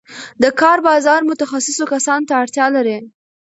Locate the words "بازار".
0.87-1.21